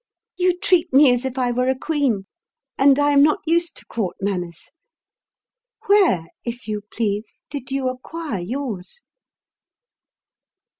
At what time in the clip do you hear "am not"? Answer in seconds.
3.11-3.39